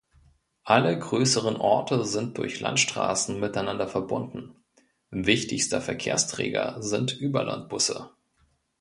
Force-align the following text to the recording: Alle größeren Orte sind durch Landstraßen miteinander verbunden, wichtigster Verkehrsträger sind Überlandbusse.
Alle 0.63 0.97
größeren 0.97 1.57
Orte 1.57 2.05
sind 2.05 2.39
durch 2.39 2.59
Landstraßen 2.59 3.39
miteinander 3.39 3.87
verbunden, 3.87 4.55
wichtigster 5.11 5.79
Verkehrsträger 5.79 6.81
sind 6.81 7.15
Überlandbusse. 7.21 8.09